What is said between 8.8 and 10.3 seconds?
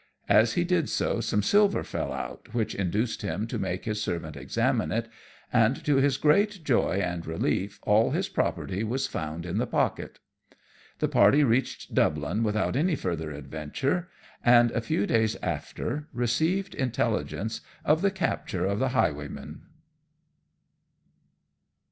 was found in the pocket.